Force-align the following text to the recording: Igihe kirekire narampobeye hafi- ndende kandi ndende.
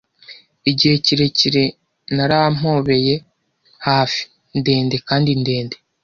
Igihe 0.69 0.95
kirekire 1.05 1.63
narampobeye 2.15 3.15
hafi- 3.87 4.21
ndende 4.59 4.95
kandi 5.07 5.31
ndende. 5.41 5.75